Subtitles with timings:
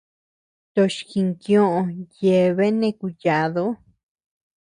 [0.73, 1.79] Toch jinkioʼö
[2.23, 3.65] yabean nëʼe kuyadu.